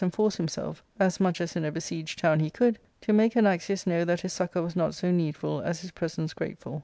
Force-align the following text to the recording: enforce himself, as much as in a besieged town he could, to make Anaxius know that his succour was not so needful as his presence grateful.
enforce 0.03 0.37
himself, 0.37 0.83
as 0.99 1.19
much 1.19 1.39
as 1.39 1.55
in 1.55 1.63
a 1.63 1.71
besieged 1.71 2.17
town 2.17 2.39
he 2.39 2.49
could, 2.49 2.79
to 3.01 3.13
make 3.13 3.35
Anaxius 3.35 3.85
know 3.85 4.03
that 4.03 4.21
his 4.21 4.33
succour 4.33 4.63
was 4.63 4.75
not 4.75 4.95
so 4.95 5.11
needful 5.11 5.61
as 5.61 5.81
his 5.81 5.91
presence 5.91 6.33
grateful. 6.33 6.79